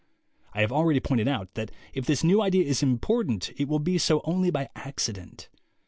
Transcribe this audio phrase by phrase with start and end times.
[0.55, 3.99] I have already pointed out that if this new idea is important it will be
[3.99, 5.47] so only by accident.